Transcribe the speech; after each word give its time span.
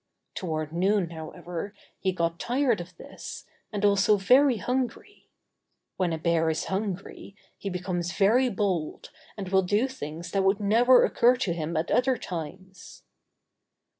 Toward 0.33 0.73
noon, 0.73 1.11
however, 1.11 1.75
he 1.99 2.11
got 2.11 2.39
tired 2.39 2.81
of 2.81 2.97
this, 2.97 3.45
and 3.71 3.85
also 3.85 4.17
very 4.17 4.57
hungry. 4.57 5.29
When 5.95 6.11
a 6.11 6.17
bear 6.17 6.49
is 6.49 6.65
hungry, 6.65 7.35
he 7.55 7.69
becomes 7.69 8.11
very 8.11 8.49
bold 8.49 9.11
and 9.37 9.49
will 9.49 9.61
do 9.61 9.87
things 9.87 10.31
that 10.31 10.41
would 10.43 10.59
never 10.59 11.03
occur 11.05 11.35
to 11.35 11.53
him 11.53 11.77
at 11.77 11.91
other 11.91 12.17
times. 12.17 13.03